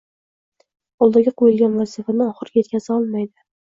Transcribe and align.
oldiga 1.07 1.35
qo‘yilgan 1.43 1.79
vazifani 1.85 2.29
oxiriga 2.33 2.63
yetkaza 2.67 3.01
olmaydi 3.01 3.37